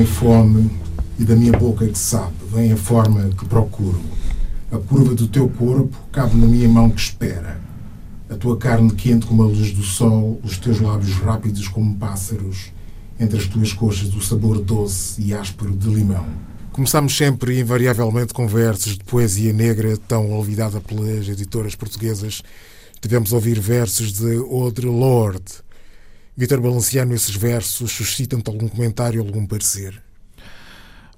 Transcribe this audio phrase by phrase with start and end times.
[0.00, 0.70] tem fome
[1.18, 4.00] e da minha boca que sabe, vem a forma que procuro.
[4.72, 7.60] A curva do teu corpo cabe na minha mão que espera.
[8.30, 12.72] A tua carne quente como a luz do sol, os teus lábios rápidos como pássaros,
[13.18, 16.24] entre as tuas coxas o sabor doce e áspero de limão.
[16.72, 22.40] Começamos sempre invariavelmente com versos de poesia negra tão olvidada pelas editoras portuguesas.
[23.02, 25.56] Tivemos a ouvir versos de Audre Lorde.
[26.40, 30.02] Vítor Balenciano, esses versos suscitam-te algum comentário, algum parecer?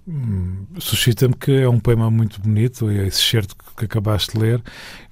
[0.04, 4.60] Hum, suscita-me que é um poema muito bonito, é esse certo que acabaste de ler,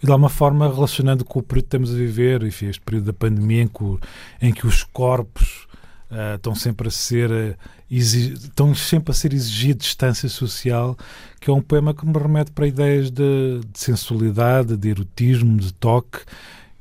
[0.03, 3.05] e de alguma forma relacionando com o período que estamos a viver, enfim, este período
[3.05, 3.99] da pandemia em que,
[4.43, 5.69] em que os corpos
[6.11, 7.57] uh, estão sempre a ser uh,
[7.89, 10.99] estão sempre a ser exigido distância social,
[11.41, 15.73] que é um poema que me remete para ideias de, de sensualidade, de erotismo, de
[15.73, 16.19] toque,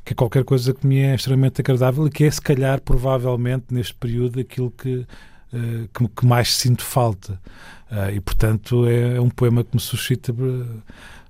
[0.10, 3.66] que é qualquer coisa que me é extremamente agradável e que é, se calhar, provavelmente,
[3.70, 5.06] neste período, aquilo que,
[5.54, 7.40] uh, que, que, mais sinto falta.
[7.92, 10.82] Uh, e, portanto, é, um poema que me suscita uh,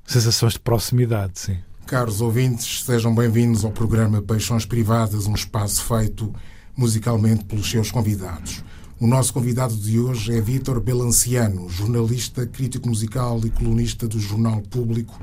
[0.06, 1.58] sensações de proximidade, sim.
[1.86, 6.34] Caros ouvintes, sejam bem-vindos ao programa Paixões Privadas, um espaço feito
[6.74, 8.64] musicalmente pelos seus convidados.
[8.98, 14.62] O nosso convidado de hoje é Vítor Belanciano, jornalista, crítico musical e colunista do Jornal
[14.62, 15.20] Público,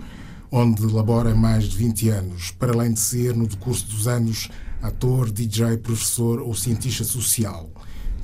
[0.58, 4.48] onde labora mais de 20 anos, para além de ser, no decurso dos anos,
[4.80, 7.68] ator, DJ, professor ou cientista social.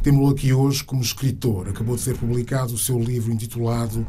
[0.02, 1.68] Temos-lo aqui hoje como escritor.
[1.68, 4.06] Acabou de ser publicado o seu livro intitulado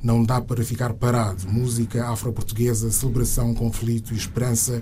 [0.00, 4.80] Não Dá Para Ficar Parado Música Afro-Portuguesa, Celebração, Conflito e Esperança,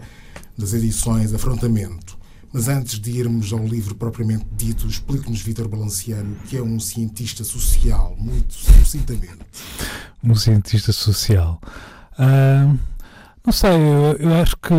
[0.57, 2.19] das edições Afrontamento.
[2.53, 7.43] Mas antes de irmos ao livro propriamente dito, explique-nos, Vítor Balanciano, que é um cientista
[7.43, 9.47] social, muito sucintamente.
[10.23, 11.59] Um cientista social.
[12.19, 12.79] Uh,
[13.45, 14.73] não sei, eu, eu, acho que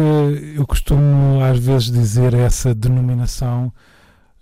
[0.55, 3.73] eu costumo às vezes dizer essa denominação,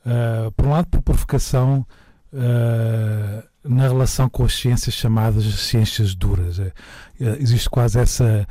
[0.05, 1.85] uh, por um lado por provocação,
[2.31, 6.59] uh, na relação com as ciências chamadas ciências duras.
[6.59, 6.71] É,
[7.19, 8.47] é, existe quase essa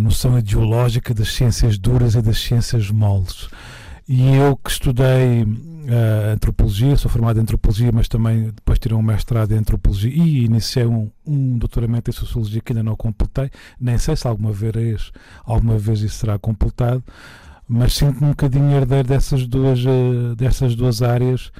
[0.00, 3.50] noção ideológica das ciências duras e das ciências moles.
[4.08, 9.02] E eu que estudei uh, antropologia, sou formado em antropologia, mas também depois tirei um
[9.02, 13.50] mestrado em antropologia e iniciei um, um doutoramento em sociologia que ainda não completei.
[13.80, 15.12] Nem sei se alguma vez,
[15.44, 17.02] alguma vez isso será completado,
[17.68, 21.52] mas sinto-me um bocadinho herdeiro dessas duas, uh, dessas duas áreas.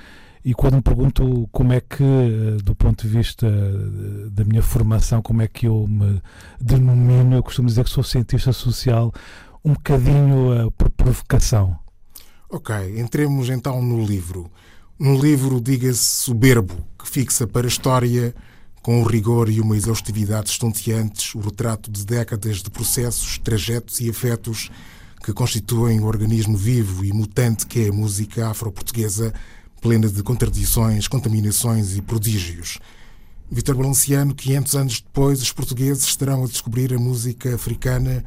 [0.43, 3.47] E quando me pergunto como é que, uh, do ponto de vista
[4.31, 6.21] da minha formação, como é que eu me
[6.61, 9.13] denomino, eu costumo dizer que sou cientista social,
[9.65, 11.79] um bocadinho por provocação.
[12.53, 14.51] Ok, entremos então no livro.
[14.99, 18.35] Um livro, diga-se, soberbo, que fixa para a história,
[18.83, 24.11] com o rigor e uma exaustividade estonteantes, o retrato de décadas de processos, trajetos e
[24.11, 24.69] afetos
[25.23, 29.33] que constituem o organismo vivo e mutante que é a música afro-portuguesa,
[29.81, 32.81] plena de contradições, contaminações e prodígios.
[33.49, 38.25] Vitor Balenciano, 500 anos depois, os portugueses estarão a descobrir a música africana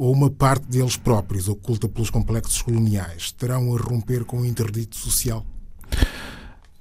[0.00, 4.96] ou uma parte deles próprios, oculta pelos complexos coloniais, terão a romper com o interdito
[4.96, 5.44] social?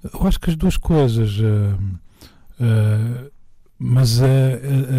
[0.01, 1.37] Eu acho que as duas coisas.
[1.37, 1.77] Uh,
[2.61, 3.31] uh,
[3.77, 4.25] mas a,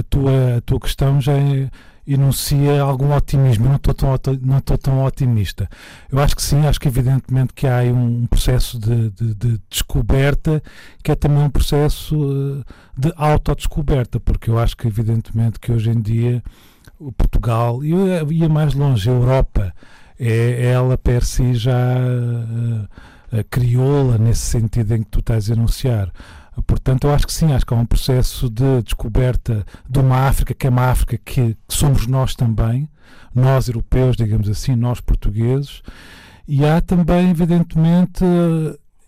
[0.00, 1.70] a, tua, a tua questão já é,
[2.06, 3.64] enuncia algum otimismo.
[3.64, 5.66] Eu não estou tão, não estou tão otimista.
[6.12, 10.62] Eu acho que sim, acho que evidentemente que há um processo de, de, de descoberta
[11.02, 12.64] que é também um processo uh,
[12.98, 16.42] de autodescoberta, porque eu acho que evidentemente que hoje em dia
[17.00, 17.90] o Portugal, e
[18.34, 19.74] ia mais longe, a Europa,
[20.18, 26.12] é ela per si já uh, crioula nesse sentido em que tu estás a enunciar.
[26.66, 30.52] Portanto, eu acho que sim, acho que há um processo de descoberta de uma África
[30.52, 32.86] que é uma África que, que somos nós também,
[33.34, 35.82] nós europeus, digamos assim, nós portugueses,
[36.46, 38.24] e há também, evidentemente,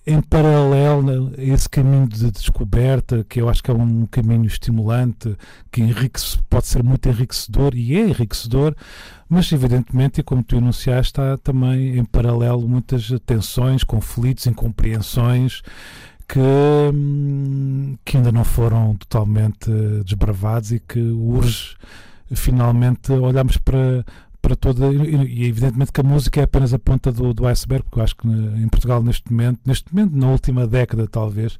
[0.07, 5.37] em paralelo a esse caminho de descoberta, que eu acho que é um caminho estimulante,
[5.71, 8.75] que enriquece, pode ser muito enriquecedor e é enriquecedor,
[9.29, 15.63] mas evidentemente, e como tu enunciaste, está também em paralelo muitas tensões, conflitos, incompreensões
[16.27, 19.71] que, hum, que ainda não foram totalmente
[20.05, 21.77] desbravados e que urge
[22.35, 24.05] finalmente olharmos para,
[24.43, 24.93] para toda.
[24.93, 28.17] E, evidentemente que a música é apenas a ponta do, do iceberg, porque eu acho
[28.17, 31.59] que em Portugal, neste momento, neste momento, na última década talvez,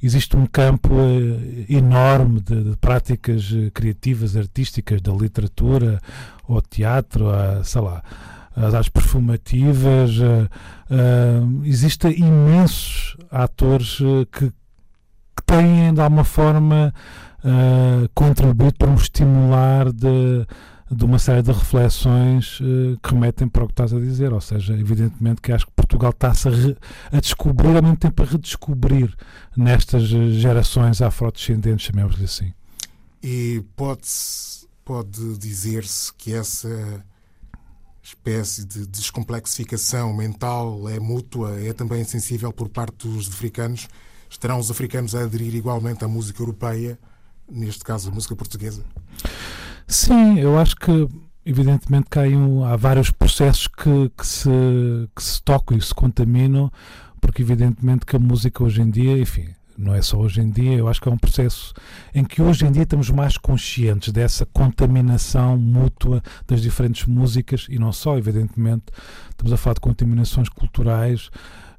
[0.00, 6.00] existe um campo uh, enorme de, de, práticas uh, criativas, artísticas, da literatura,
[6.48, 8.02] ao teatro, a, sei lá,
[8.54, 10.16] às perfumativas.
[10.18, 13.98] Uh, existem imensos atores
[14.32, 16.94] que, que têm, de alguma forma,
[17.44, 20.46] uh, contribuído para um estimular de,
[20.90, 24.32] de uma série de reflexões uh, que remetem para o que estás a dizer.
[24.32, 28.26] Ou seja, evidentemente que acho que Portugal está-se a, a, descobrir, ao mesmo tempo a
[28.26, 29.14] redescobrir
[29.56, 32.52] nestas gerações afrodescendentes, chamemos-lhe assim.
[33.22, 34.08] E pode,
[34.84, 37.04] pode dizer-se que essa
[38.02, 43.86] espécie de descomplexificação mental é mútua, é também sensível por parte dos africanos.
[44.28, 46.98] Estarão os africanos a aderir igualmente à música europeia,
[47.48, 48.84] neste caso a música portuguesa?
[49.90, 51.08] Sim, eu acho que
[51.44, 52.22] evidentemente que há,
[52.72, 54.48] há vários processos que, que, se,
[55.16, 56.70] que se tocam e se contaminam,
[57.20, 60.74] porque evidentemente que a música hoje em dia, enfim, não é só hoje em dia,
[60.74, 61.74] eu acho que é um processo
[62.14, 67.76] em que hoje em dia estamos mais conscientes dessa contaminação mútua das diferentes músicas e
[67.76, 68.84] não só, evidentemente,
[69.30, 71.30] estamos a falar de contaminações culturais.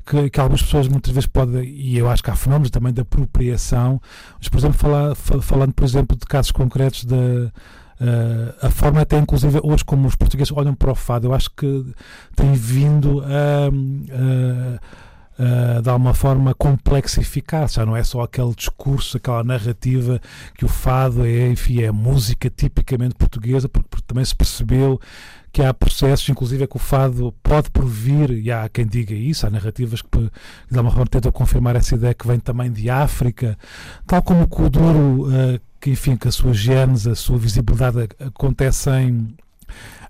[0.05, 3.01] Que, que, algumas pessoas muitas vezes podem, e eu acho que há fenómenos também de
[3.01, 4.01] apropriação,
[4.37, 7.51] mas, por exemplo, falar, falando, por exemplo, de casos concretos de,
[8.01, 11.49] uh, a forma até, inclusive, hoje como os portugueses olham para o fado, eu acho
[11.51, 11.85] que
[12.35, 13.69] tem vindo a.
[13.69, 14.79] Uh,
[15.39, 20.21] uh, de alguma forma complexificar, já não é só aquele discurso, aquela narrativa
[20.55, 24.99] que o fado é, enfim, é música tipicamente portuguesa, porque, porque também se percebeu
[25.51, 29.45] que há processos, inclusive é que o fado pode provir, e há quem diga isso,
[29.45, 33.57] há narrativas que de alguma forma tentam confirmar essa ideia que vem também de África,
[34.07, 38.89] tal como o Kuduro, uh, que enfim, que a sua gênese, a sua visibilidade acontece
[38.91, 39.35] em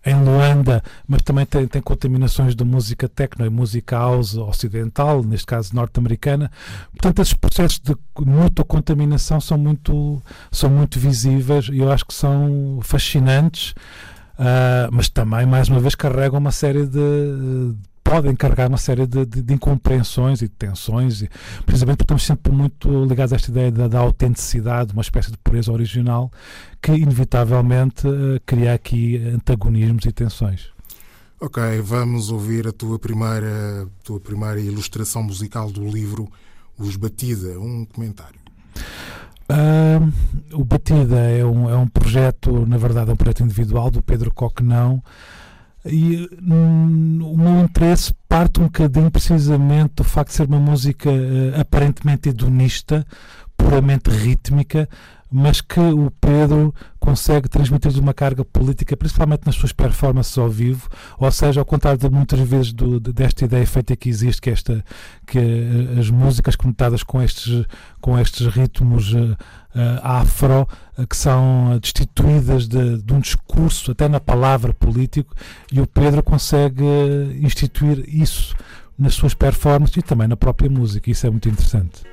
[0.06, 5.45] em Luanda, mas também tem, tem contaminações de música techno e música house ocidental, neste
[5.45, 6.51] caso norte-americana.
[6.91, 10.21] Portanto, esses processos de muita contaminação são muito,
[10.51, 13.75] são muito visíveis e eu acho que são fascinantes.
[14.39, 19.25] Uh, mas também, mais uma vez, carregam uma série de, podem carregar uma série de,
[19.25, 21.30] de, de, incompreensões e de tensões, e,
[21.65, 25.38] precisamente porque estamos sempre muito ligados a esta ideia da, da autenticidade, uma espécie de
[25.38, 26.31] pureza original,
[26.81, 30.69] que inevitavelmente uh, cria aqui antagonismos e tensões.
[31.39, 36.31] Ok, vamos ouvir a tua primeira, tua primeira ilustração musical do livro
[36.77, 38.39] Os Batida, um comentário.
[39.50, 40.13] Uh,
[40.53, 44.31] o Batida é um, é um projeto, na verdade, é um projeto individual do Pedro
[44.31, 45.03] Coquenão,
[45.86, 51.10] e hum, o meu interesse parte um bocadinho precisamente do facto de ser uma música
[51.10, 53.06] uh, aparentemente hedonista,
[53.63, 54.88] puramente rítmica,
[55.31, 60.90] mas que o Pedro consegue transmitir uma carga política, principalmente nas suas performances ao vivo,
[61.18, 64.84] ou seja, ao contrário de muitas vezes do, desta ideia feita que existe, que, esta,
[65.25, 67.66] que eh, as músicas conectadas com estes,
[68.02, 69.38] com estes ritmos uh,
[70.04, 70.68] afro,
[70.98, 75.34] uh, que são destituídas de, de, um discurso, até na palavra político,
[75.72, 76.84] e o Pedro consegue
[77.42, 78.54] instituir isso
[79.00, 82.04] nas suas performances e também na própria música, isso é muito interessante.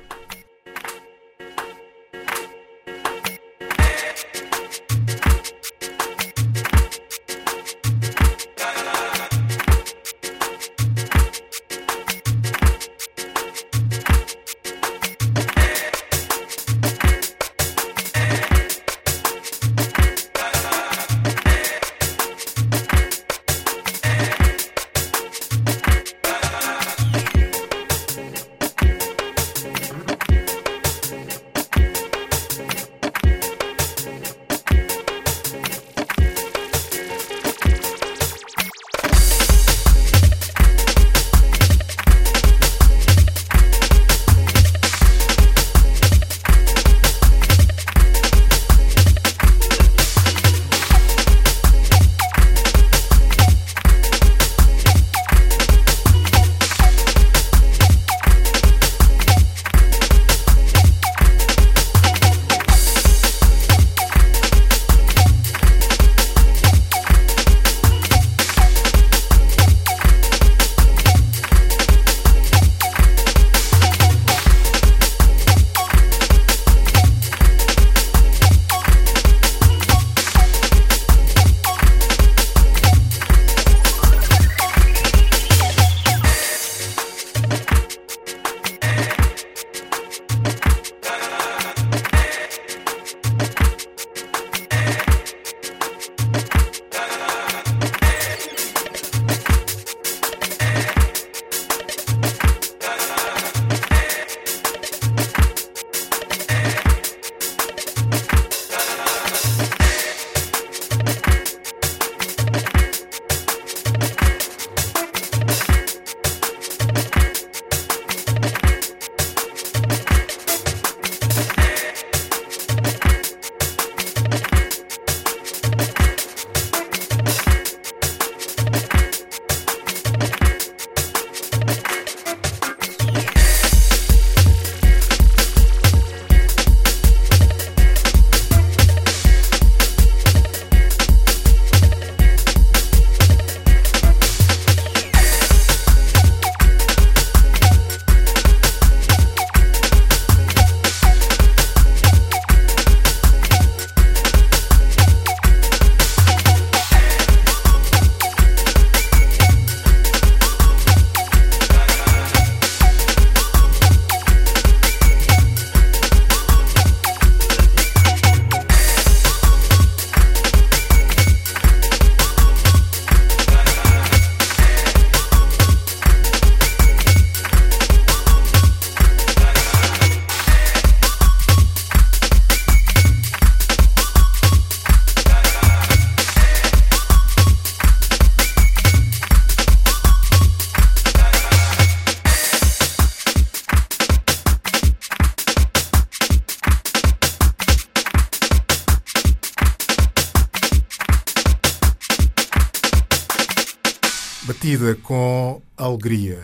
[204.79, 206.39] Batida com alegria.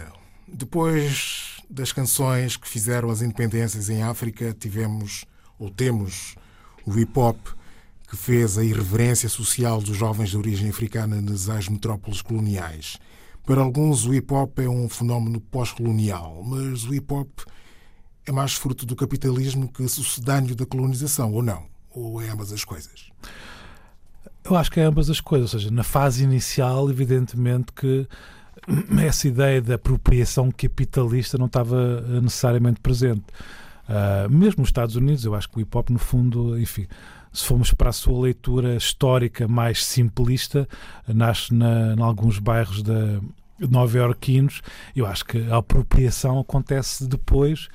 [0.45, 5.23] Depois das canções que fizeram as independências em África, tivemos
[5.57, 6.35] ou temos
[6.85, 7.37] o hip hop
[8.09, 12.99] que fez a irreverência social dos jovens de origem africana nas as metrópoles coloniais.
[13.45, 17.39] Para alguns, o hip hop é um fenómeno pós-colonial, mas o hip hop
[18.25, 21.67] é mais fruto do capitalismo que sucedâneo da colonização, ou não?
[21.89, 23.09] Ou é ambas as coisas?
[24.45, 25.53] Eu acho que é ambas as coisas.
[25.53, 28.07] Ou seja, na fase inicial, evidentemente que
[29.03, 33.23] essa ideia da apropriação capitalista não estava necessariamente presente.
[33.87, 36.87] Uh, mesmo nos Estados Unidos, eu acho que o hip hop, no fundo, enfim,
[37.33, 40.67] se formos para a sua leitura histórica mais simplista,
[41.07, 43.19] nasce na, em alguns bairros da
[43.59, 44.61] nova-iorquinos.
[44.95, 47.67] Eu acho que a apropriação acontece depois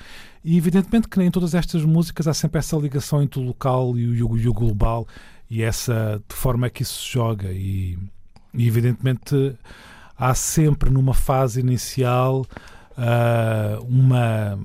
[0.44, 4.22] e evidentemente que em todas estas músicas há sempre essa ligação entre o local e
[4.22, 5.06] o, e o global
[5.50, 7.50] e essa de forma que isso se joga.
[7.50, 7.98] E,
[8.54, 9.56] e evidentemente
[10.16, 12.46] há sempre numa fase inicial
[12.96, 14.58] uh, uma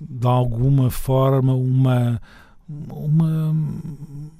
[0.00, 2.22] de alguma forma uma
[2.68, 3.54] uma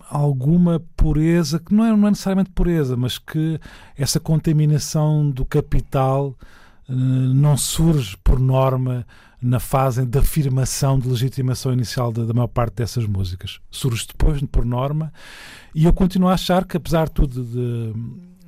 [0.09, 3.59] alguma pureza que não é, não é necessariamente pureza, mas que
[3.97, 6.37] essa contaminação do capital
[6.89, 9.07] uh, não surge por norma
[9.41, 13.61] na fase de afirmação de legitimação inicial da, da, maior parte dessas músicas.
[13.71, 15.13] Surge depois, por norma,
[15.75, 17.95] e eu continuo a achar que, apesar de tudo, de,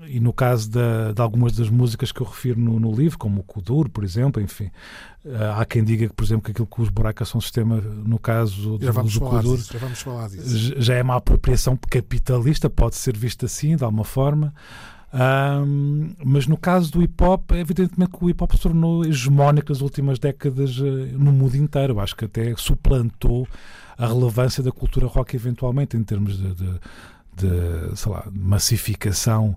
[0.08, 3.40] e no caso de, de, algumas das músicas que eu refiro no, no livro, como
[3.40, 4.70] o Kudur, por exemplo, enfim,
[5.24, 8.18] uh, há quem diga que, por exemplo, que aquilo que os buracos são sistema, no
[8.18, 13.76] caso do, do Kudur, disso, já, já é uma apropriação capitalista, pode ser vista assim,
[13.76, 14.52] de alguma forma.
[15.12, 19.04] Um, mas no caso do hip hop, é evidentemente que o hip hop se tornou
[19.04, 20.84] hegemónico nas últimas décadas uh,
[21.18, 21.98] no mundo inteiro.
[21.98, 23.46] Acho que até suplantou
[23.98, 26.80] a relevância da cultura rock, eventualmente, em termos de, de,
[27.36, 29.56] de sei lá, massificação.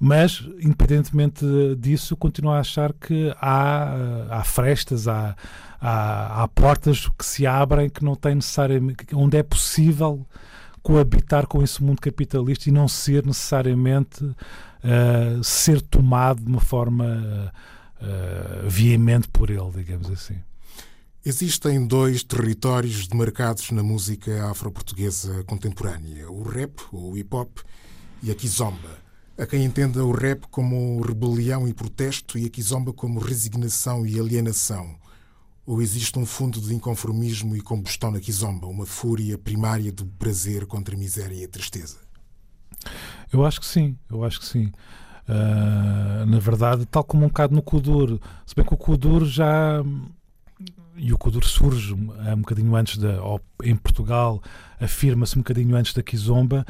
[0.00, 1.44] Mas, independentemente
[1.78, 3.94] disso, continuo a achar que há,
[4.30, 5.34] há frestas, há,
[5.80, 9.06] há, há portas que se abrem que não têm necessariamente.
[9.14, 10.26] onde é possível
[10.82, 14.24] coabitar com esse mundo capitalista e não ser necessariamente
[14.84, 17.52] uh, ser tomado de uma forma
[18.00, 20.36] uh, veemente por ele, digamos assim.
[21.24, 27.58] Existem dois territórios demarcados na música afro-portuguesa contemporânea: o rap, ou o hip hop,
[28.22, 28.98] e a kizomba.
[29.36, 34.18] Há quem entenda o rap como rebelião e protesto e a kizomba como resignação e
[34.18, 34.96] alienação.
[35.66, 40.66] Ou existe um fundo de inconformismo e combustão na kizomba, uma fúria primária do prazer
[40.66, 41.98] contra a miséria e a tristeza?
[43.32, 44.72] Eu acho que sim, eu acho que sim.
[45.28, 49.82] Uh, na verdade, tal como um bocado no Kudur, se bem que o Kudur já.
[50.96, 53.18] E o Kudur surge um bocadinho antes da.
[53.62, 54.42] em Portugal,
[54.80, 56.66] afirma-se um bocadinho antes da Kizomba,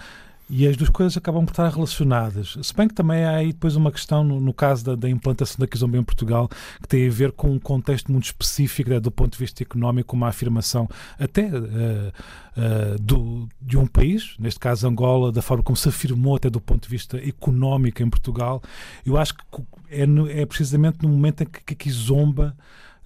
[0.50, 2.56] e as duas coisas acabam por estar relacionadas.
[2.62, 5.56] Se bem que também há aí depois uma questão, no, no caso da, da, implantação
[5.58, 6.48] da Kizomba em Portugal,
[6.80, 10.16] que tem a ver com um contexto muito específico né, do ponto de vista económico,
[10.16, 10.88] uma afirmação
[11.18, 12.12] até uh,
[12.56, 16.60] uh, do, de um país, neste caso Angola, da forma como se afirmou até do
[16.60, 18.62] ponto de vista económico em Portugal.
[19.04, 19.42] Eu acho que
[19.90, 22.56] é, no, é precisamente no momento em que a Kizomba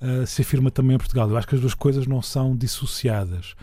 [0.01, 1.29] uh, se afirma também em Portugal.
[1.29, 3.57] Eu acho que as duas coisas não são dissociadas.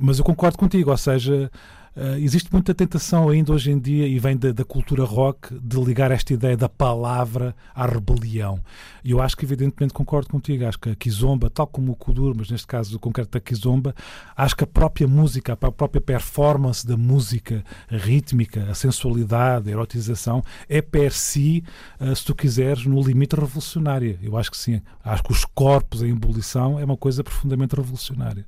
[0.00, 1.50] mas eu concordo contigo, ou seja,
[1.96, 5.80] Uh, existe muita tentação ainda hoje em dia, e vem da, da, cultura rock, de
[5.80, 8.60] ligar esta ideia da palavra à rebelião.
[9.02, 10.66] E eu acho que, evidentemente, concordo contigo.
[10.66, 13.94] Acho que a Kizomba, tal como o Kudur, mas neste caso concreto da Kizomba,
[14.36, 19.72] acho que a própria música, a própria performance da música a rítmica, a sensualidade, a
[19.72, 21.64] erotização, é per si,
[21.98, 24.18] uh, se tu quiseres, no limite revolucionária.
[24.22, 24.82] Eu acho que sim.
[25.02, 28.44] Acho que os corpos em ebulição é uma coisa profundamente revolucionária.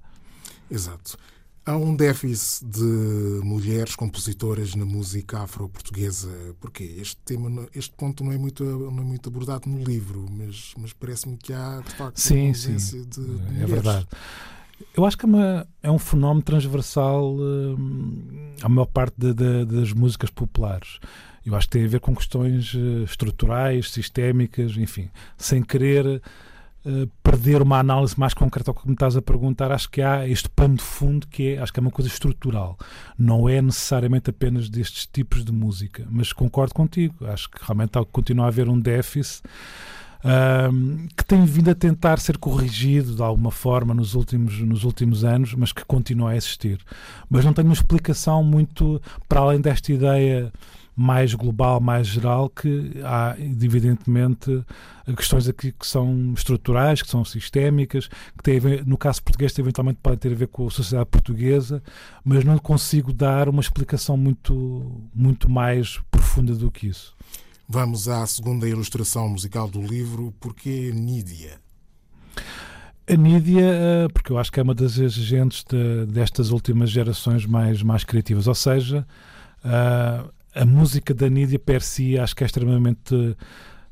[0.70, 1.16] Exato.
[1.68, 6.30] Há um déficit de mulheres compositoras na música afro-portuguesa.
[6.58, 6.94] Porquê?
[6.96, 10.94] Este tema, este ponto não é muito, não é muito abordado no livro, mas, mas
[10.94, 13.06] parece-me que há, de facto, sim, uma ausência sim.
[13.06, 13.60] de é mulheres.
[13.60, 14.06] É verdade.
[14.96, 19.66] Eu acho que é, uma, é um fenómeno transversal hum, à maior parte de, de,
[19.66, 20.98] das músicas populares.
[21.44, 26.22] Eu acho que tem a ver com questões uh, estruturais, sistémicas, enfim, sem querer
[26.88, 30.26] eh, perder uma análise mais concreta ao que me estás a perguntar, acho que há
[30.26, 32.78] este pano de fundo que é, acho que é uma coisa estrutural.
[33.18, 37.26] Não é necessariamente apenas destes tipos de música, mas concordo contigo.
[37.26, 39.42] Acho que realmente continua a haver um déficit
[40.24, 45.24] um, que tem vindo a tentar ser corrigido de alguma forma nos últimos, nos últimos
[45.24, 46.80] anos, mas que continua a existir.
[47.28, 50.50] Mas não tenho uma explicação muito para além desta ideia
[50.98, 54.64] mais global, mais geral, que há, evidentemente,
[55.16, 60.00] questões aqui que são estruturais, que são sistémicas, que têm ver, no caso português, eventualmente
[60.02, 61.80] podem ter a ver com a sociedade portuguesa,
[62.24, 67.14] mas não consigo dar uma explicação muito, muito mais profunda do que isso.
[67.68, 71.60] Vamos à segunda ilustração musical do livro, Porquê Nídia?
[73.08, 77.46] A Nídia, eh, porque eu acho que é uma das agentes de, destas últimas gerações
[77.46, 79.06] mais, mais criativas, ou seja,
[79.64, 80.24] eh,
[80.58, 83.36] a música da Nídia per si acho que é extremamente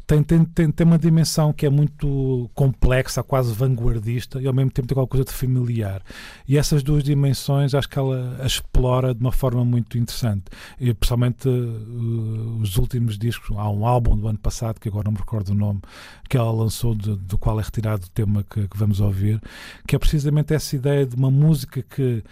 [0.06, 4.70] tem, tem, tem, tem uma dimensão que é muito complexa, quase vanguardista e ao mesmo
[4.70, 6.00] tempo tem alguma coisa de familiar.
[6.46, 10.44] E essas duas dimensões acho que ela explora de uma forma muito interessante.
[10.78, 15.12] E principalmente uh, os últimos discos, há um álbum do ano passado, que agora não
[15.12, 15.80] me recordo o nome,
[16.28, 19.40] que ela lançou, de, do qual é retirado o tema que, que vamos ouvir,
[19.88, 22.22] que é precisamente essa ideia de uma música que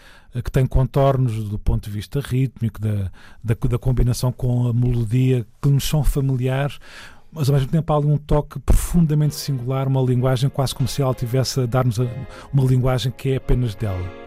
[0.42, 3.10] que tem contornos do ponto de vista rítmico, da,
[3.42, 6.78] da, da, combinação com a melodia que nos são familiares,
[7.34, 11.02] mas ao mesmo tempo há ali um toque profundamente singular, uma linguagem quase como se
[11.02, 14.24] ela tivesse a dar-nos uma linguagem que é apenas dela.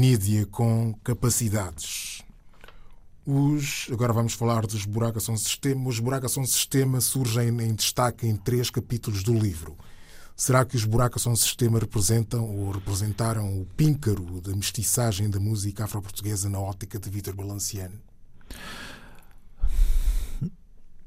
[0.00, 2.22] Nídia com capacidades.
[3.26, 5.86] Os, agora vamos falar dos buracos são sistema.
[5.86, 9.76] Os buracos são sistema surgem em destaque em três capítulos do livro.
[10.34, 15.84] Será que os buracos são sistema representam ou representaram o píncaro da mestiçagem da música
[15.84, 18.00] afro-portuguesa na ótica de Vítor Balanciano?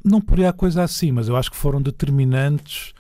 [0.06, 2.94] Não poderia a coisa assim, mas eu acho que foram determinantes,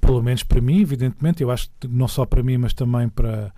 [0.00, 3.52] pelo menos para mim, evidentemente, eu acho que não só para mim, mas também para,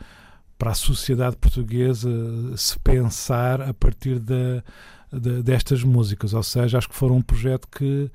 [0.60, 2.10] para a sociedade portuguesa
[2.54, 4.62] se pensar a partir de,
[5.10, 6.34] de, destas músicas.
[6.34, 8.10] Ou seja, acho que foram um projeto que,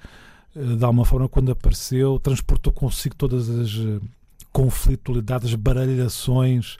[0.55, 3.99] eh, de alguma forma, quando apareceu, transportou consigo todas as eh,
[4.53, 6.77] conflitualidades, baralhações.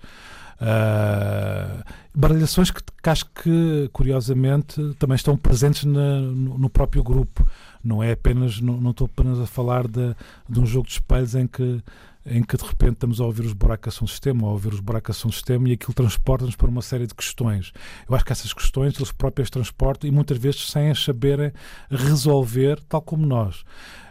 [0.62, 7.46] Uh, baralhações que, que, acho que, curiosamente, também estão presentes na, no, no, próprio grupo.
[7.84, 10.16] Não é apenas, não, não estou apenas a falar de,
[10.48, 11.84] de um jogo de espelhos em que
[12.26, 15.22] em que de repente estamos a ouvir os buracos do sistema, a ouvir os buracos
[15.22, 17.72] do sistema e aquilo transporta-nos para uma série de questões.
[18.10, 21.52] Eu acho que essas questões eles próprios transportam e muitas vezes sem as saberem
[21.90, 23.64] resolver, tal como nós.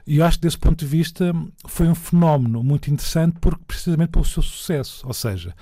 [0.07, 1.33] E eu acho que desse ponto de vista
[1.67, 5.55] foi um fenómeno muito interessante porque precisamente pelo seu sucesso, ou seja,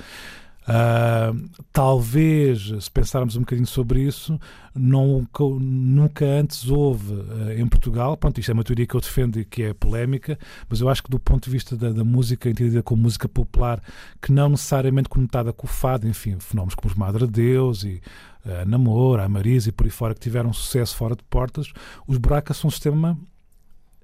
[0.63, 4.39] Uh, talvez, se pensarmos um bocadinho sobre isso,
[4.73, 9.41] nunca, nunca antes houve uh, em Portugal, pronto, isto é uma teoria que eu defendo
[9.41, 12.49] e que é polémica, mas eu acho que do ponto de vista da, da música,
[12.49, 13.83] entendida como música popular,
[14.21, 18.01] que não necessariamente conotada com o fado, enfim, fenómenos como os Madre Deus e
[18.47, 21.73] uh, Namor, a Marisa e por aí fora, que tiveram sucesso fora de portas,
[22.07, 23.19] os buracos são um sistema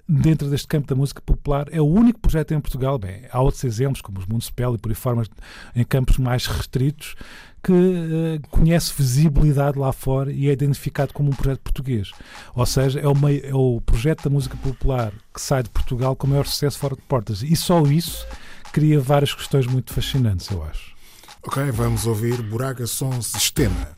[0.09, 1.69] dentro deste campo da música popular.
[1.71, 2.99] É o único projeto em Portugal.
[2.99, 5.23] Bem, há outros exemplos, como os Municipal e por aí fora,
[5.77, 7.15] em campos mais restritos,
[7.63, 12.13] que uh, conhece visibilidade lá fora e é identificado como um projeto português.
[12.55, 16.17] Ou seja, é o, meio, é o projeto da música popular que sai de Portugal
[16.17, 17.43] com maior sucesso fora de portas.
[17.43, 18.27] E só isso
[18.73, 20.97] cria várias questões muito fascinantes, eu acho.
[21.43, 23.97] Ok, vamos ouvir Buraca Som Sistema.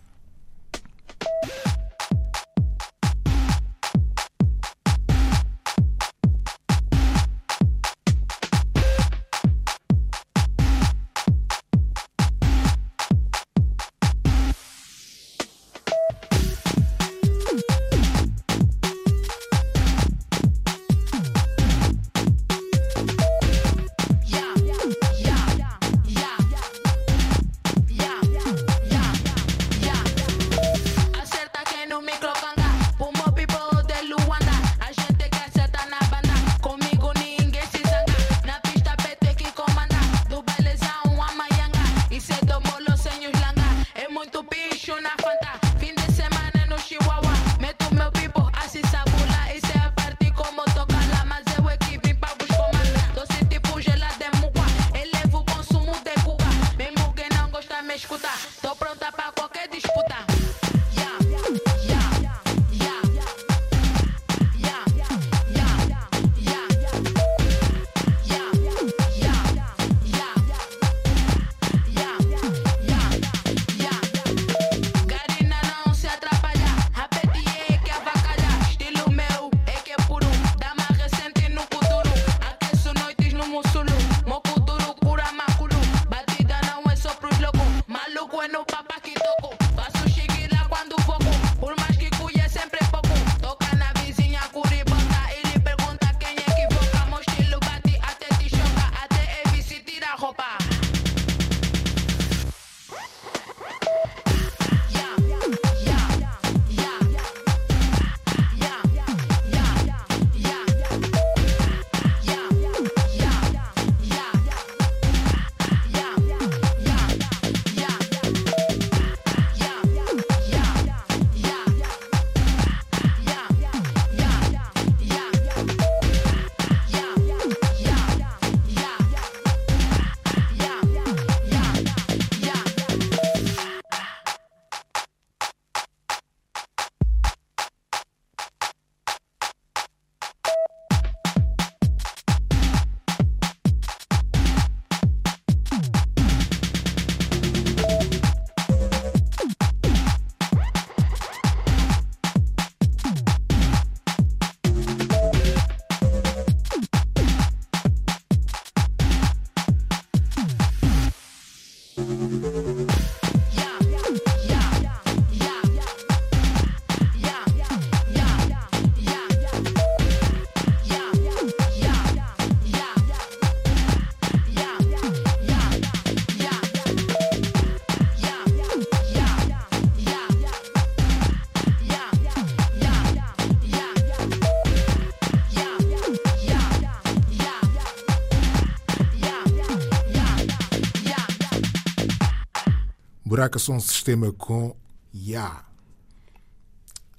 [193.59, 194.76] São um sistema com
[195.14, 195.64] Ya.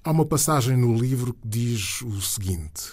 [0.04, 2.92] Há uma passagem no livro que diz o seguinte: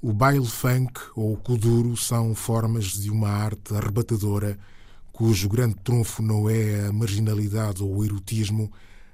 [0.00, 4.58] O baile funk ou o kuduro são formas de uma arte arrebatadora
[5.12, 8.72] cujo grande trunfo não é a marginalidade ou o erotismo,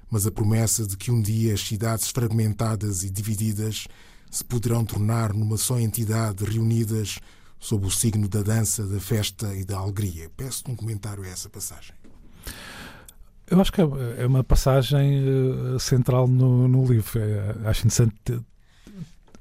[0.09, 3.89] mas a promessa de que um dia as cidades fragmentadas e divididas
[4.31, 7.19] se poderão tornar numa só entidade reunidas
[7.59, 10.31] sob o signo da dança, da festa e da alegria.
[10.37, 11.96] Peço-te um comentário a essa passagem.
[13.49, 13.85] Eu acho que é,
[14.19, 17.19] é uma passagem uh, central no, no livro.
[17.19, 18.43] É, acho interessante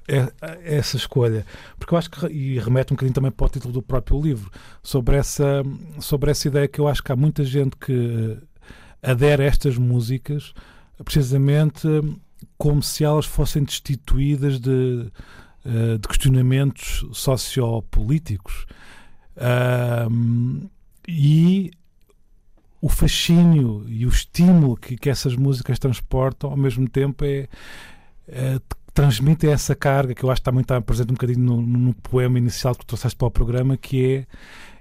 [0.09, 1.45] é, essa escolha,
[1.79, 4.51] porque eu acho que e remete um bocadinho também para o título do próprio livro
[4.81, 5.65] sobre essa
[5.99, 8.39] sobre essa ideia que eu acho que há muita gente que
[9.03, 10.55] adere a estas músicas
[11.05, 11.89] precisamente
[12.57, 15.11] como se elas fossem destituídas de,
[15.65, 18.65] uh, de questionamentos sociopolíticos
[19.37, 20.71] uh,
[21.09, 21.73] e
[22.81, 27.49] o fascínio e o estímulo que, que essas músicas transportam ao mesmo tempo é,
[28.29, 28.61] é
[28.93, 32.39] transmitem essa carga que eu acho que está muito presente um bocadinho no, no, poema
[32.39, 34.27] inicial que trouxeste para o programa que é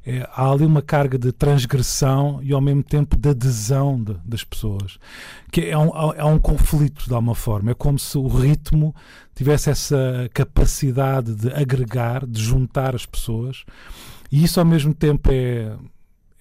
[0.06, 4.44] é, há ali uma carga de transgressão e ao mesmo tempo de adesão de, das
[4.44, 5.00] pessoas,
[5.52, 7.72] que é um, é um conflito de alguma forma.
[7.72, 8.94] É como se o ritmo
[9.34, 13.66] tivesse essa capacidade de agregar, de juntar as pessoas,
[14.32, 15.76] e isso ao mesmo tempo é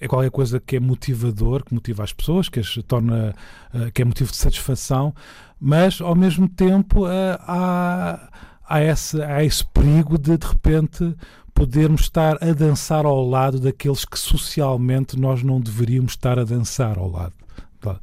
[0.05, 3.35] é qualquer coisa que é motivador, que motiva as pessoas, que as torna,
[3.73, 5.15] uh, que é motivo de satisfação,
[5.59, 8.29] mas ao mesmo tempo uh, há,
[8.69, 11.17] há, esse, há esse perigo de de repente
[11.55, 16.99] podermos estar a dançar ao lado daqueles que socialmente nós não deveríamos estar a dançar
[16.99, 17.33] ao lado.
[17.81, 17.99] Tá?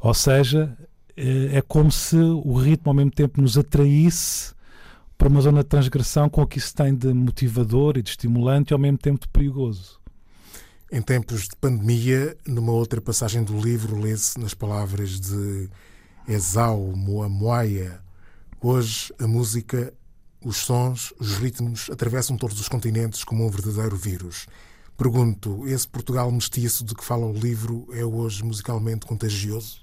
[0.00, 0.76] Ou seja,
[1.16, 4.52] uh, é como se o ritmo ao mesmo tempo nos atraísse
[5.16, 8.72] para uma zona de transgressão com o que isso tem de motivador e de estimulante
[8.72, 10.01] e ao mesmo tempo de perigoso.
[10.94, 15.70] Em tempos de pandemia, numa outra passagem do livro, lê-se nas palavras de
[16.28, 17.98] Esau Moamoaia:
[18.60, 19.94] Hoje a música,
[20.44, 24.46] os sons, os ritmos atravessam todos os continentes como um verdadeiro vírus.
[24.94, 29.80] Pergunto: esse Portugal mestiço de que fala o livro é hoje musicalmente contagioso?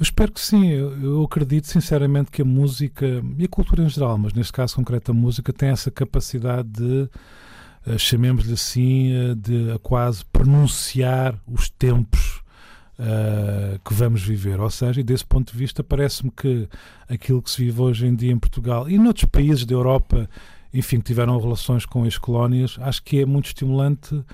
[0.00, 0.66] Eu espero que sim.
[0.66, 5.10] Eu, acredito sinceramente que a música e a cultura em geral, mas neste caso concreto
[5.10, 7.10] a música, tem essa capacidade de
[7.98, 12.42] chamemos-lhe assim, eh, de quase pronunciar os tempos
[12.98, 14.60] uh, que vamos viver.
[14.60, 16.68] Ou seja, desse ponto de vista, parece-me que
[17.08, 20.28] aquilo que se vive hoje em dia em Portugal e noutros países da Europa,
[20.72, 24.24] enfim, que tiveram relações com as colónias, acho que é muito estimulante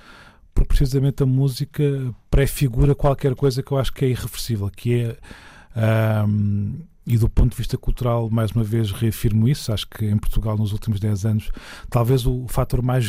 [0.54, 1.82] porque precisamente a música
[2.30, 5.16] prefigura qualquer coisa que eu acho que é irreversível, que é.
[7.06, 10.56] E do ponto de vista cultural, mais uma vez reafirmo isso, acho que em Portugal
[10.56, 11.50] nos últimos 10 anos,
[11.88, 13.06] talvez o fator mais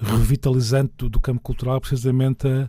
[0.00, 2.68] revitalizante do, do campo cultural é precisamente a,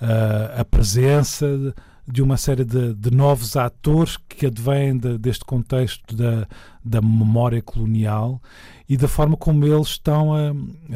[0.00, 1.74] a, a presença
[2.06, 6.46] de uma série de, de, novos atores que advêm de, deste contexto da,
[6.84, 8.42] da memória colonial
[8.88, 10.50] e da forma como eles estão a,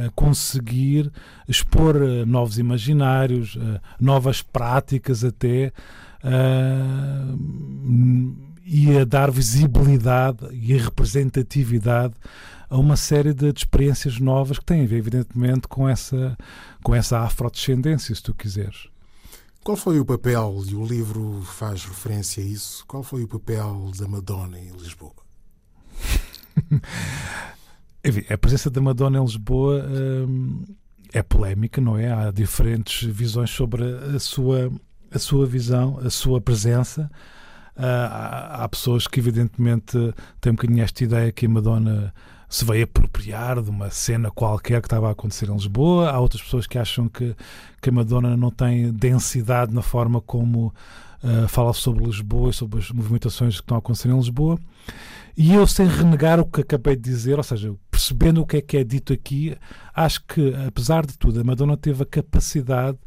[0.07, 1.13] a conseguir
[1.49, 5.73] expor uh, novos imaginários, uh, novas práticas até.
[6.25, 7.35] Uh,
[8.65, 12.15] e a dar visibilidade e representatividade
[12.69, 16.37] a uma série de, de, experiências novas que têm a ver, evidentemente, com essa,
[16.83, 18.89] com essa afrodescendência, se tu quiseres.
[19.63, 23.93] Qual foi o papel, e o livro faz referência a isso, qual foi o papel
[23.99, 25.13] da Madonna em Lisboa?
[28.31, 30.65] a presença da Madonna em Lisboa hum,
[31.13, 32.13] é polémica, não é?
[32.13, 34.71] Há diferentes visões sobre a sua,
[35.11, 37.11] a sua visão, a sua presença.
[37.77, 39.93] Uh, há, pessoas que, evidentemente,
[40.41, 42.15] têm um bocadinho esta ideia que a Madonna
[42.49, 46.11] se veio apropriar de uma cena qualquer que estava a acontecer em Lisboa.
[46.11, 47.35] Há outras pessoas que acham que,
[47.83, 50.73] que a Madonna não tem densidade na forma como
[51.23, 54.57] uh, fala sobre Lisboa e sobre as movimentações que estão a acontecer em Lisboa.
[55.37, 58.61] E eu, sem renegar o que acabei de dizer, ou seja, percebendo o que é
[58.61, 59.57] que é dito aqui,
[59.93, 62.99] acho que, apesar de tudo, a Madonna teve a capacidade,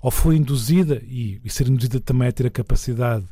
[0.00, 3.26] ou foi induzida, e, e ser induzida também a ter a capacidade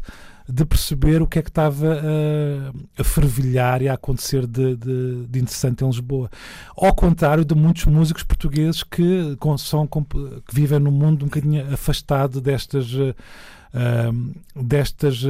[0.52, 5.26] de perceber o que é que estava a, a fervilhar e a acontecer de, de,
[5.26, 6.30] de, interessante em Lisboa.
[6.76, 12.40] Ao contrário de muitos músicos portugueses que, são, que vivem num mundo um bocadinho afastado
[12.40, 12.92] destas.
[12.94, 15.28] Uh, destas uh,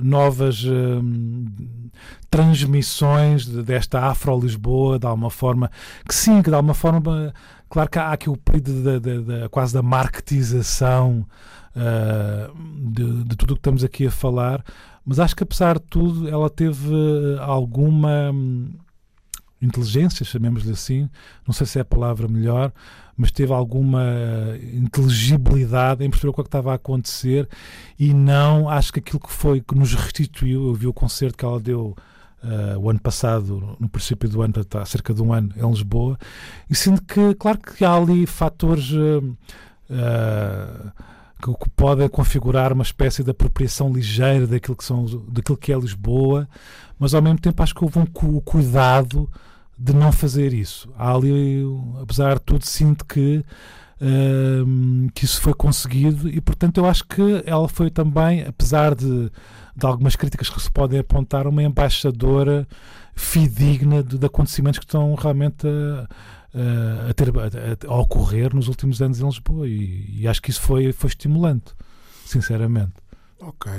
[0.00, 1.02] novas uh,
[2.30, 5.68] transmissões de, desta Afro-Lisboa, de alguma forma,
[6.06, 7.34] que sim, que de alguma forma,
[7.68, 11.26] claro que há aqui o período da, quase da marketização
[11.76, 14.64] uh, de, de, tudo o que estamos aqui a falar,
[15.04, 16.88] mas acho que apesar de tudo ela teve
[17.40, 18.72] alguma hum,
[19.60, 21.08] inteligência, chamemos-lhe assim,
[21.46, 22.72] não sei se é a palavra melhor,
[23.16, 24.04] mas teve alguma
[24.74, 27.48] inteligibilidade em perceber o que, é que estava a acontecer
[27.98, 31.44] e não acho que aquilo que foi que nos restituiu, eu vi o concerto que
[31.44, 31.94] ela deu
[32.44, 36.16] Uh, o ano passado, no princípio do ano, há cerca de um ano, em Lisboa,
[36.70, 39.36] e sinto que, claro que há ali fatores uh,
[39.90, 40.92] uh,
[41.38, 46.48] que podem configurar uma espécie de apropriação ligeira daquilo que, são, daquilo que é Lisboa,
[46.98, 48.06] mas ao mesmo tempo acho que houve um
[48.40, 49.28] cuidado
[49.78, 50.88] de não fazer isso.
[50.96, 51.62] Há ali,
[52.02, 53.44] apesar de tudo, sinto que,
[55.14, 59.30] que isso foi conseguido e, portanto, eu acho que ela foi também, apesar de,
[59.74, 62.66] de algumas críticas que se podem apontar, uma embaixadora
[63.14, 66.06] fidedigna de, de acontecimentos que estão realmente a
[67.08, 70.60] a, ter, a, a, ocorrer nos últimos anos em Lisboa e, e acho que isso
[70.60, 71.74] foi, foi estimulante,
[72.24, 72.94] sinceramente.
[73.38, 73.70] Ok.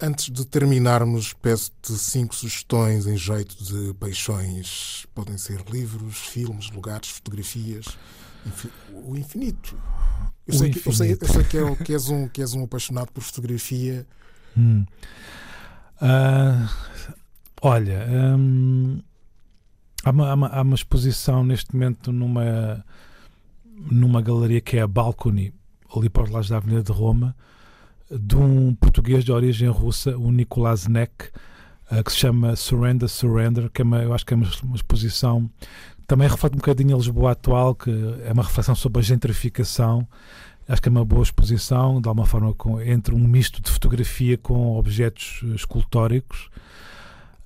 [0.00, 5.06] Antes de terminarmos, peço-te cinco sugestões em jeito de peixões.
[5.14, 7.86] Podem ser livros, filmes, lugares, fotografias,
[8.92, 9.76] o infinito.
[10.46, 10.82] Eu, o sei, infinito.
[10.82, 13.22] Que, eu, sei, eu sei, que, é, que, és um, que és um apaixonado por
[13.22, 14.06] fotografia.
[14.56, 14.84] Hum.
[16.00, 16.68] Uh,
[17.62, 19.00] olha, hum,
[20.06, 22.84] Há uma, há uma, há uma exposição neste momento numa
[23.90, 25.52] numa galeria que é a Balcony,
[25.94, 27.34] ali para os lados da Avenida de Roma,
[28.08, 31.26] de um português de origem russa, o Nicolás Neck,
[31.90, 35.50] uh, que se chama Surrender, Surrender, que é uma, eu acho que é uma exposição
[36.06, 37.90] também reflete um bocadinho a Lisboa atual, que
[38.24, 40.06] é uma reflexão sobre a gentrificação.
[40.68, 44.36] Acho que é uma boa exposição, de alguma forma, com, entre um misto de fotografia
[44.36, 46.48] com objetos escultóricos.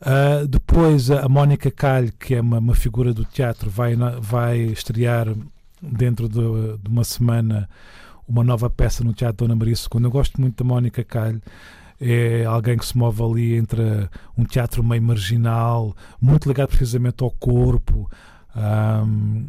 [0.00, 5.26] Uh, depois, a Mónica Calho, que é uma, uma, figura do teatro, vai, vai estrear
[5.82, 7.68] dentro de, de uma semana
[8.26, 10.04] uma nova peça no Teatro Dona Maria II.
[10.04, 11.42] Eu gosto muito da Mónica Calho.
[12.00, 13.82] É alguém que se move ali entre
[14.38, 18.08] um teatro meio marginal, muito ligado precisamente ao corpo,
[18.56, 19.46] um,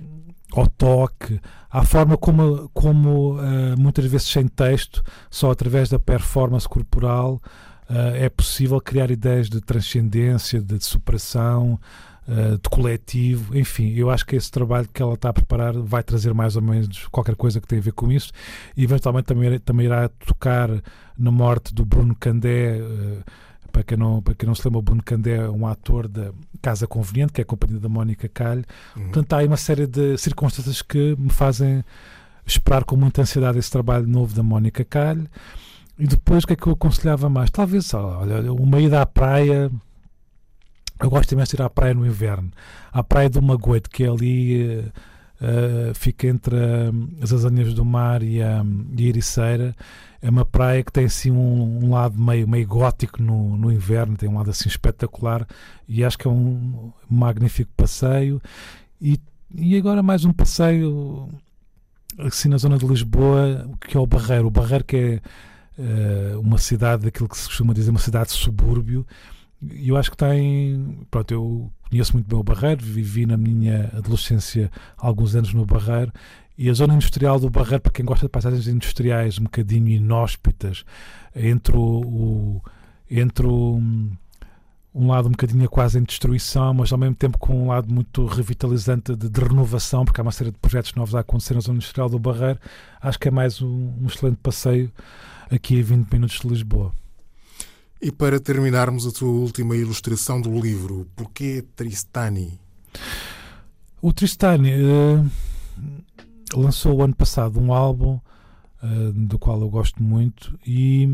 [0.54, 6.68] ao toque, à forma como, como uh, muitas vezes sem texto, só através da performance
[6.68, 7.42] corporal,
[7.90, 11.80] uh, é possível criar ideias de transcendência, de superação,
[12.28, 16.04] eh, de coletivo, enfim, eu acho que esse trabalho que ela está a preparar vai
[16.04, 18.32] trazer mais ou menos qualquer coisa que tenha a ver com isso
[18.78, 20.70] e eventualmente também, também irá tocar
[21.18, 22.80] na morte do Bruno Candé.
[23.72, 26.32] Para quem, não, para quem não se lembra, o Bruno Candé é um ator da
[26.62, 28.66] Casa Conveniente, que é a companhia da Mónica Calho.
[28.96, 29.04] Uhum.
[29.04, 31.84] Portanto, há aí uma série de circunstâncias que me fazem
[32.46, 35.28] esperar com muita ansiedade esse trabalho novo da Mónica Calho.
[35.98, 37.50] E depois, o que é que eu aconselhava mais?
[37.50, 39.72] Talvez, olha, uma ida à praia,
[41.00, 42.52] eu gosto imenso de ir à praia no inverno.
[42.92, 44.92] À praia do Magoito, que é ali.
[45.42, 48.64] Uh, fica entre uh, as Azanhas do Mar e a,
[48.96, 49.76] e a Ericeira.
[50.22, 54.16] É uma praia que tem assim um, um, lado meio, meio gótico no, no inverno,
[54.16, 55.48] tem um lado assim espetacular
[55.88, 58.40] e acho que é um magnífico passeio.
[59.02, 59.20] E,
[59.56, 61.28] e agora mais um passeio
[62.20, 64.48] assim na zona de Lisboa, que é o Barreiro.
[64.48, 65.22] O Barreiro que é
[66.36, 69.06] uh, uma cidade, daquilo que se costuma dizer, uma cidade de subúrbio
[69.70, 71.06] eu acho que tem.
[71.10, 76.12] Pronto, eu conheço muito bem o Barreiro, vivi na minha adolescência alguns anos no Barreiro.
[76.58, 80.84] E a zona industrial do Barreiro, para quem gosta de paisagens industriais um bocadinho inóspitas,
[81.36, 82.62] entre o, o
[83.10, 83.80] entre o,
[84.94, 88.26] um lado um bocadinho quase em destruição, mas ao mesmo tempo com um lado muito
[88.26, 91.78] revitalizante de, de, renovação, porque há uma série de projetos novos a acontecer na zona
[91.78, 92.60] industrial do Barreiro.
[93.02, 94.92] Acho que é mais um, um excelente passeio
[95.50, 96.94] aqui a 20 minutos de Lisboa.
[98.02, 102.60] E para terminarmos a tua última ilustração do livro, porquê Tristani?
[104.02, 105.32] O Tristani uh,
[106.56, 108.20] lançou o ano passado um álbum
[108.82, 111.08] uh, do qual eu gosto muito e,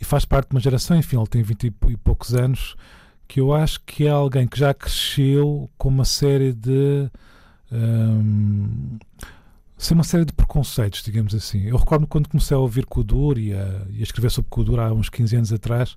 [0.00, 2.76] e, faz parte de uma geração, enfim, ele tem 20 e poucos anos,
[3.26, 7.10] que eu acho que é alguém que já cresceu com uma série de.
[7.72, 8.98] Um,
[9.80, 11.64] eh, ser uma série de preconceitos, digamos assim.
[11.66, 14.92] Eu recordo quando comecei a ouvir Kudur e a, e a escrever sobre Kudur há
[14.92, 15.96] uns 15 anos atrás,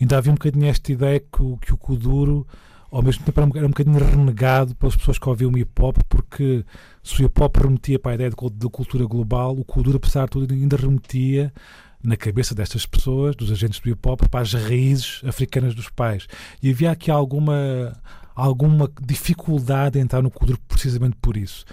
[0.00, 2.46] ainda havia um bocadinho esta ideia que, que o Kuduro,
[2.90, 5.98] ao mesmo tempo, era um, era um bocadinho renegado pelas pessoas que ouviam hip hop,
[6.08, 6.64] porque
[7.02, 8.36] se o hip hop remetia para a ideia de,
[8.68, 11.52] cultura global, o Kuduro, apesar de tudo, ainda remetia
[12.02, 16.26] na cabeça destas pessoas, dos agentes do hip hop, para as raízes africanas dos pais.
[16.62, 17.92] E havia aqui alguma
[18.34, 21.64] alguma dificuldade em entrar no Kuduro precisamente por isso.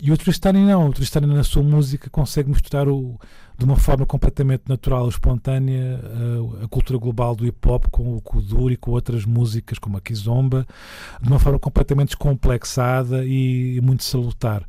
[0.00, 3.18] E o Tristani não, o Tristani na sua música consegue misturar o,
[3.58, 6.00] de uma forma completamente natural, espontânea,
[6.60, 9.96] a, a cultura global do hip hop com o Kudur e com outras músicas como
[9.96, 10.64] a Kizomba,
[11.20, 14.64] de uma forma completamente descomplexada e, e muito salutar.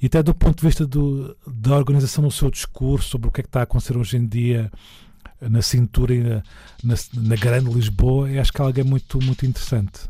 [0.00, 3.40] E até do ponto de vista do, da organização do seu discurso sobre o que
[3.40, 4.72] é que está a acontecer hoje em dia
[5.40, 6.42] na cintura e na,
[6.82, 10.08] na, na grande Lisboa, acho que é algo muito, muito interessante.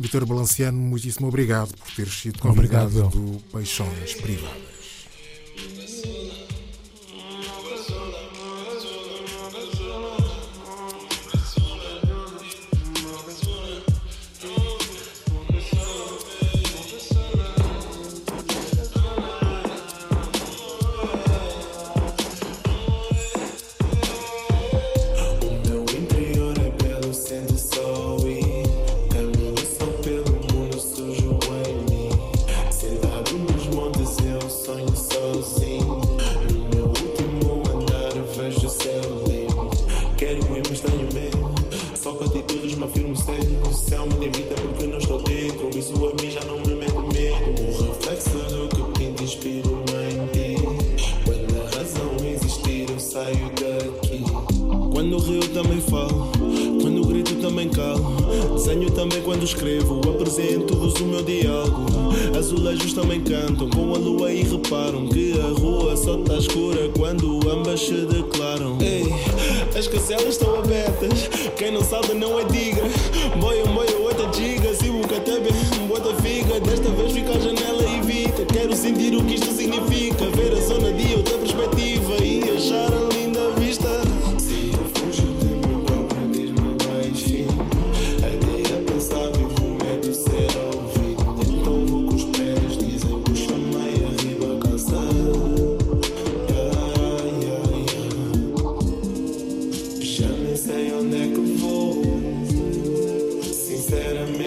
[0.00, 4.80] Vitor Balanciano, muitíssimo obrigado por ter sido convidado obrigado, do Peixões Privadas.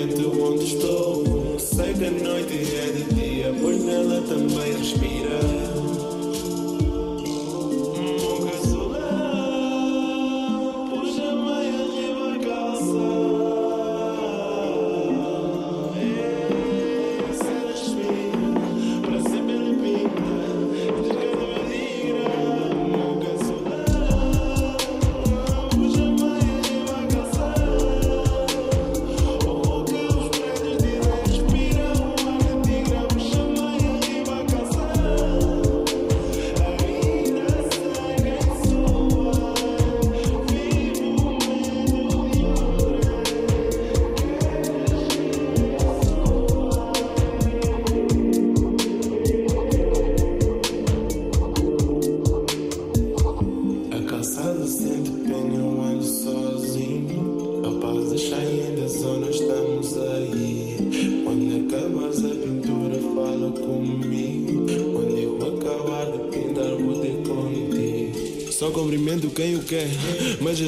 [0.03, 1.59] Sinceramente, onde estou?
[1.59, 5.72] Sei que a noite é de dia, pois nela também respira.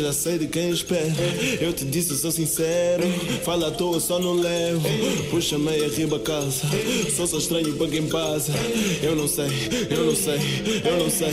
[0.05, 1.15] Já sei de quem espera.
[1.59, 3.03] Eu te disse, sou sincero.
[3.43, 4.87] Fala à toa, só não levo.
[5.31, 6.61] Puxa-me arriba a casa.
[7.15, 8.51] Sou só estranho para quem passa.
[9.01, 9.47] Eu não sei,
[9.89, 10.35] eu não sei,
[10.85, 11.29] eu não sei,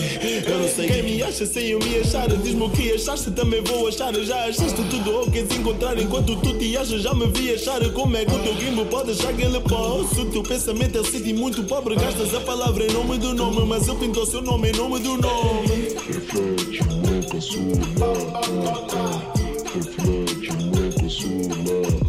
[0.46, 0.86] eu não sei.
[0.88, 4.14] Quem me acha sem eu me achar, diz-me o que achaste, também vou achar.
[4.14, 7.86] Já achaste tudo ou queres encontrar enquanto tu te achas, já me vi achar.
[7.92, 10.22] Como é que o teu gimbo pode achar que ele posso?
[10.22, 11.94] O teu pensamento é sítio muito pobre.
[11.94, 14.98] Gastas a palavra em nome do nome, mas eu pinto o seu nome em nome
[15.00, 17.11] do nome.
[17.32, 19.32] Reflete, nunca sua
[19.74, 22.01] Reflete, nunca sua